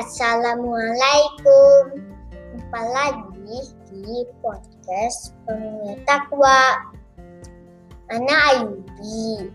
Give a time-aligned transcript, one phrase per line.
[0.00, 2.00] Assalamualaikum.
[2.32, 6.88] Jumpa lagi di podcast Pengingat Takwa.
[8.08, 9.52] Anak Ayubi.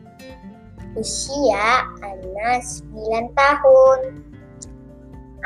[0.93, 4.21] Usia anak 9 tahun.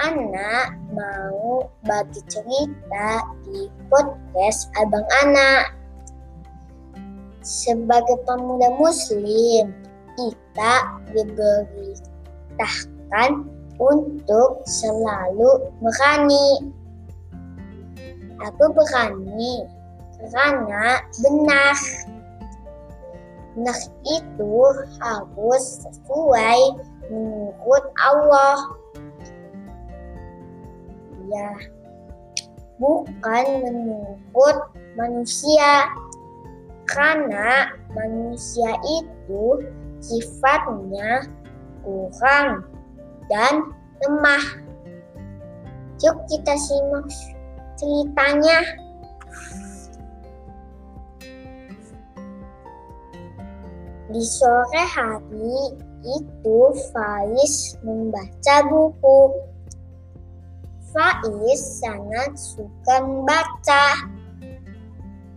[0.04, 5.80] Anak mau bagi cerita di podcast Abang Anak.
[7.40, 9.72] Sebagai pemuda muslim,
[10.20, 10.74] kita
[11.16, 13.48] diberitakan
[13.80, 16.48] untuk selalu berani.
[18.40, 19.68] Aku berani
[20.20, 21.76] karena benar.
[23.56, 24.56] Benar itu
[25.00, 26.60] harus sesuai
[27.12, 28.60] menurut Allah.
[31.32, 31.52] Ya,
[32.80, 34.58] bukan menurut
[34.96, 35.88] manusia.
[36.90, 39.62] Karena manusia itu
[40.02, 41.30] sifatnya
[41.86, 42.66] kurang
[43.30, 43.72] dan
[44.04, 44.46] lemah.
[46.02, 47.08] Yuk kita simak
[47.80, 48.60] ceritanya.
[54.10, 59.38] Di sore hari itu Faiz membaca buku.
[60.90, 63.86] Faiz sangat suka membaca.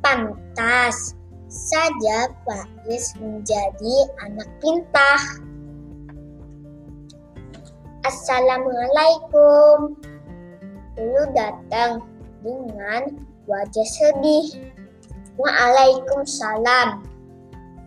[0.00, 1.12] Pantas
[1.52, 5.20] saja Faiz menjadi anak pintar.
[8.02, 9.94] Assalamualaikum.
[10.98, 12.02] Lulu datang
[12.42, 13.14] dengan
[13.46, 14.74] wajah sedih.
[15.38, 17.06] Waalaikumsalam.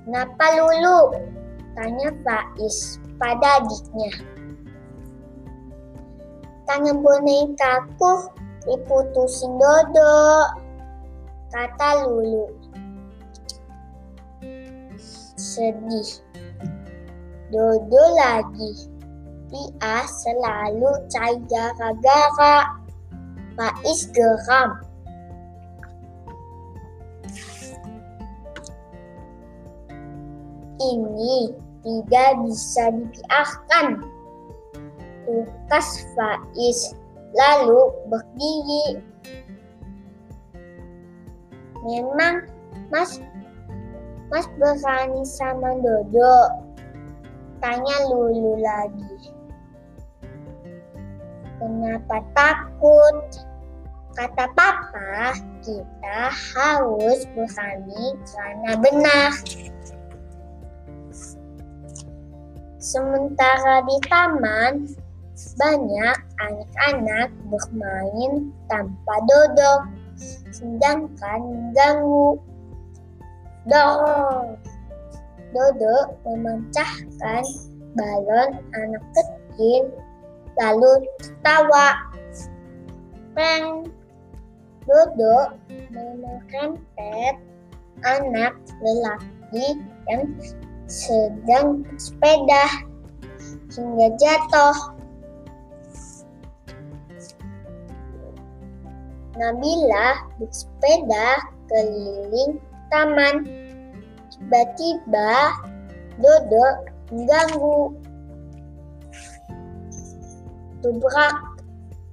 [0.07, 1.19] Kenapa Lulu?
[1.75, 4.15] Tanya Faiz pada adiknya.
[6.63, 8.31] Tanya bonekaku
[8.63, 10.47] diputusin Dodo,
[11.51, 12.55] kata Lulu.
[15.35, 16.23] Sedih.
[17.51, 18.94] Dodo lagi
[19.55, 22.75] dia selalu cair gara-gara
[23.55, 24.83] Faiz geram.
[30.75, 31.55] Ini
[31.87, 33.87] tidak bisa dibiarkan.
[35.23, 36.91] Tukas Faiz
[37.31, 38.99] lalu berdiri.
[41.79, 42.43] Memang
[42.91, 43.23] Mas
[44.27, 46.35] Mas berani sama Dodo?
[47.63, 49.34] Tanya Lulu lagi.
[51.65, 53.41] Kenapa takut?
[54.13, 55.33] Kata papa,
[55.65, 59.33] kita harus berani karena benar.
[62.77, 64.93] Sementara di taman,
[65.57, 69.89] banyak anak-anak bermain tanpa dodok,
[70.53, 72.37] sedangkan mengganggu.
[73.65, 74.61] Dong!
[75.49, 77.41] Dodo memecahkan
[77.97, 79.89] balon anak kecil
[80.59, 81.99] lalu tertawa.
[83.35, 83.91] Peng.
[84.85, 85.57] Dodo
[85.89, 87.35] merempet
[88.05, 88.53] anak
[88.85, 90.29] lelaki yang
[90.85, 92.85] sedang bersepeda
[93.73, 94.77] hingga jatuh.
[99.41, 101.27] Nabila bersepeda
[101.65, 102.61] keliling
[102.93, 103.49] taman.
[104.29, 105.33] Tiba-tiba
[106.21, 106.65] Dodo
[107.09, 108.04] mengganggu
[110.85, 111.33] tubrak.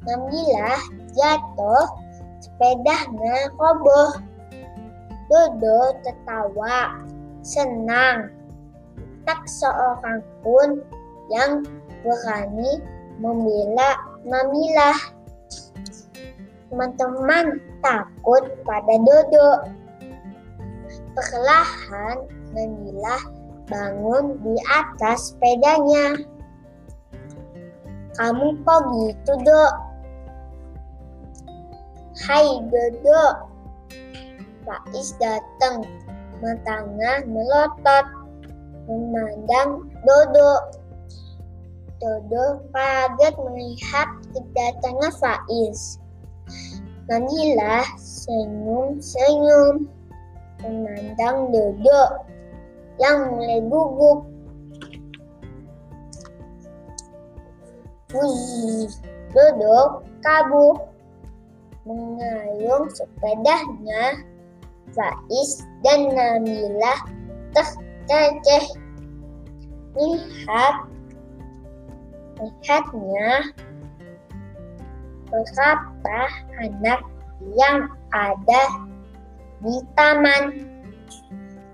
[0.08, 0.72] Nabila
[1.12, 1.86] jatuh,
[2.40, 4.16] sepedanya roboh.
[5.28, 6.96] Dodo tertawa,
[7.44, 8.32] senang.
[9.28, 10.80] Tak seorang pun
[11.30, 11.62] yang
[12.02, 12.82] berani
[13.20, 13.94] membela
[14.26, 14.92] Nabila.
[16.72, 19.48] Teman-teman takut pada Dodo.
[21.12, 22.16] Perlahan
[22.56, 23.16] Nabila
[23.70, 26.31] bangun di atas sepedanya.
[28.12, 29.72] Kamu kok gitu, Dok?
[32.28, 33.24] Hai, Dodo.
[34.68, 35.88] Faiz datang.
[36.44, 38.06] Matanya melotot.
[38.84, 40.52] Memandang Dodo.
[42.02, 45.96] Dodo kaget melihat kedatangan Faiz.
[47.08, 49.88] Nabila senyum-senyum
[50.60, 52.02] memandang Dodo
[53.00, 54.31] yang mulai gugup.
[58.12, 58.92] Wih,
[59.32, 60.84] Dodo kabur
[61.88, 64.20] mengayung sepedanya.
[64.92, 66.94] Faiz dan Nabila
[67.56, 68.64] terceceh.
[69.96, 70.76] Lihat,
[72.36, 73.32] lihatnya
[75.32, 76.20] berapa
[76.60, 77.00] anak
[77.56, 78.64] yang ada
[79.64, 80.68] di taman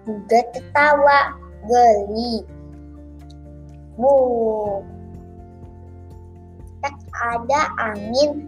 [0.07, 1.35] juga tertawa
[1.67, 2.47] geli.
[3.99, 4.15] Bu,
[6.83, 6.97] tak
[7.35, 8.47] ada angin,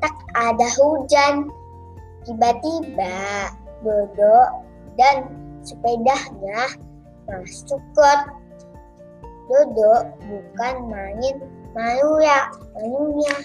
[0.00, 1.48] tak ada hujan.
[2.28, 3.48] Tiba-tiba
[3.80, 4.60] Dodo
[5.00, 5.24] dan
[5.64, 6.76] sepedanya
[7.24, 8.28] masuk got.
[9.48, 11.36] Dodo bukan main
[11.72, 13.36] malu ya, malunya.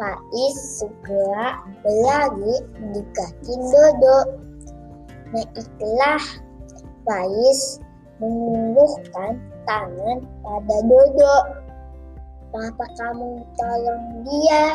[0.00, 4.18] Faiz segera berlari mendekatin Dodo.
[5.30, 6.24] Naiklah
[7.06, 7.78] Faiz
[8.20, 11.36] menunggukan tangan pada Dodo.
[12.50, 14.66] Kenapa kamu tolong dia?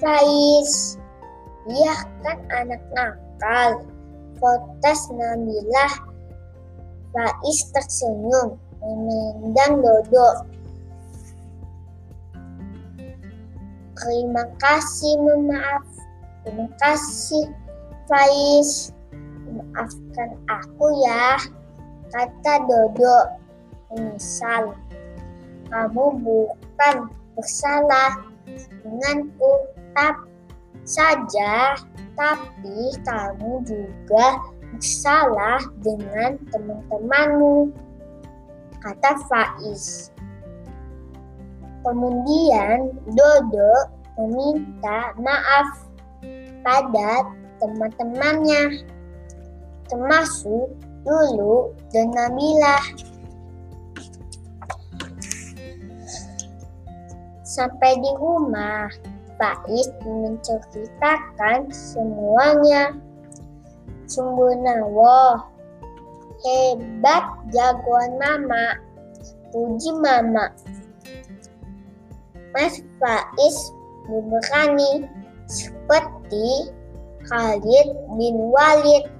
[0.00, 0.96] Faiz,
[1.68, 3.84] dia kan anak nakal.
[4.36, 5.94] Fotas Nabilah.
[7.14, 10.28] Faiz tersenyum memandang Dodo.
[13.96, 15.84] Terima kasih, memaaf.
[16.44, 17.48] Terima kasih,
[18.04, 18.92] Faiz.
[19.46, 21.40] Maafkan aku ya,
[22.12, 23.18] kata Dodo.
[23.94, 24.74] Menyesal.
[25.70, 26.96] Kamu bukan
[27.34, 28.22] bersalah
[28.82, 29.52] denganku,
[29.94, 30.26] tapi
[30.86, 31.74] saja,
[32.14, 34.26] tapi kamu juga
[34.70, 37.74] bersalah dengan teman-temanmu,
[38.78, 40.14] kata Faiz.
[41.82, 43.72] Kemudian Dodo
[44.18, 45.68] meminta maaf
[46.62, 48.86] pada teman-temannya,
[49.90, 50.70] termasuk
[51.06, 52.78] Lulu dan Nabila.
[57.46, 58.90] Sampai di rumah,
[59.38, 62.92] Faiz menceritakan semuanya.
[64.10, 65.46] Sungguh nawa,
[66.44, 67.24] hebat
[67.54, 68.76] jagoan mama,
[69.54, 70.52] puji mama.
[72.52, 73.56] Mas Faiz
[74.10, 75.06] berani
[75.46, 76.70] seperti
[77.26, 79.15] Khalid bin Walid.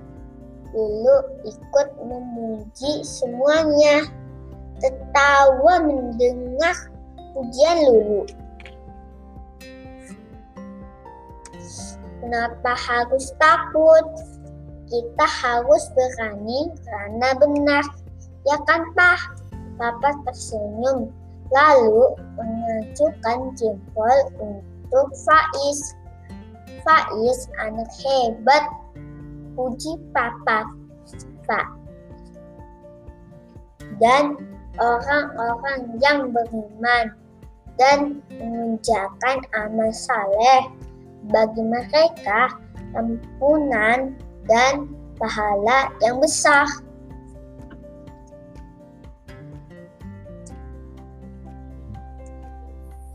[0.75, 1.17] Dulu
[1.47, 4.09] ikut memuji semuanya.
[4.83, 6.77] Tertawa mendengar
[7.33, 8.23] pujian Lulu.
[12.21, 14.07] Kenapa harus takut?
[14.87, 17.85] Kita harus berani karena benar.
[18.47, 19.37] Ya kan, Pak?
[19.77, 21.13] Papa tersenyum
[21.53, 25.95] lalu mengajukan jempol untuk Faiz.
[26.83, 28.65] Faiz anak hebat,
[29.57, 30.69] puji papa,
[31.49, 31.67] Pak.
[33.97, 34.37] Dan
[34.77, 37.17] orang-orang yang beriman
[37.81, 40.69] dan mengerjakan amal saleh
[41.33, 42.53] bagi mereka
[42.93, 44.13] ampunan
[44.45, 46.69] dan pahala yang besar.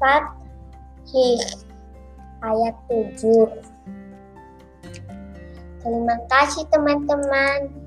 [0.02, 1.38] Fathih
[2.42, 4.01] ayat 7
[5.82, 7.81] Terima kasih teman-teman.